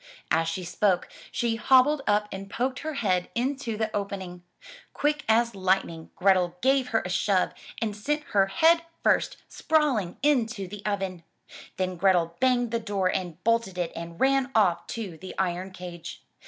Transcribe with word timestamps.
As 0.31 0.47
she 0.47 0.63
spoke, 0.63 1.07
she 1.31 1.57
hobbled 1.57 2.01
up 2.07 2.27
and 2.31 2.49
poked 2.49 2.79
her 2.79 2.95
head 2.95 3.29
into 3.35 3.77
the 3.77 3.95
opening. 3.95 4.41
Quick 4.95 5.23
as 5.29 5.53
lightning 5.53 6.09
Grethel 6.15 6.57
gave 6.63 6.87
her 6.87 7.03
a 7.05 7.09
shove 7.09 7.53
and 7.79 7.95
sent 7.95 8.23
her 8.33 8.47
head 8.47 8.81
first, 9.03 9.37
sprawling, 9.47 10.17
into 10.23 10.67
the 10.67 10.83
oven. 10.87 11.23
Then 11.77 11.97
Grethel 11.97 12.35
banged 12.39 12.71
the 12.71 12.79
door 12.79 13.15
and 13.15 13.43
bolted 13.43 13.77
it 13.77 13.91
and 13.95 14.19
ran 14.19 14.49
off 14.55 14.87
to 14.87 15.17
the 15.19 15.37
iron 15.37 15.69
cage. 15.69 16.23